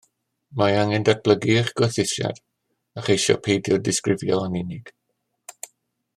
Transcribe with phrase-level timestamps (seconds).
[0.59, 2.41] Mae angen datblygu eich gwerthusiad,
[3.01, 4.91] a cheisio peidio disgrifio yn unig